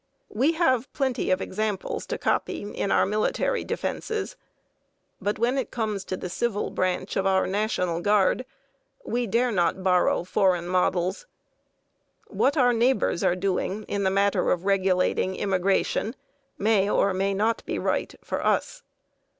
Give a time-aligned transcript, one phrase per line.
[0.29, 4.35] We have plenty of examples to copy in our military defenses,
[5.21, 8.43] but when it comes to the civil branch of our national guard,
[9.05, 11.27] we dare not borrow foreign models.
[12.25, 16.15] What our neighbors are doing in the matter of regulating immigration
[16.57, 18.81] may or may not be right for us.